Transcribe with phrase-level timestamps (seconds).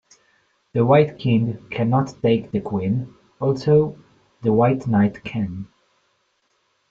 [0.73, 3.99] The white king cannot take the queen, although
[4.41, 5.67] the white knight can.